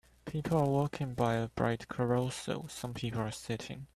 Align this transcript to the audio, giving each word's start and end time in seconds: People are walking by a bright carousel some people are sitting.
People 0.25 0.57
are 0.57 0.65
walking 0.67 1.13
by 1.13 1.35
a 1.35 1.49
bright 1.49 1.87
carousel 1.87 2.67
some 2.69 2.95
people 2.95 3.21
are 3.21 3.29
sitting. 3.29 3.85